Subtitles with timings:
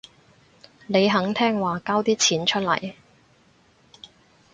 [0.87, 2.93] 你肯聽話交啲錢出嚟